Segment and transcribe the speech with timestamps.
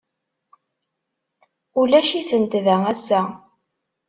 [1.79, 3.21] Ulac-iten da ass-a.